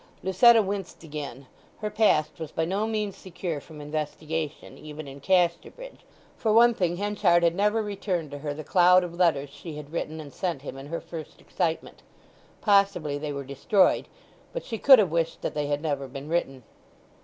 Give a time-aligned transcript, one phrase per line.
[0.23, 1.45] Lucetta winced again.
[1.77, 5.99] Her past was by no means secure from investigation, even in Casterbridge.
[6.35, 9.91] For one thing Henchard had never returned to her the cloud of letters she had
[9.91, 12.01] written and sent him in her first excitement.
[12.61, 14.07] Possibly they were destroyed;
[14.53, 16.63] but she could have wished that they had never been written.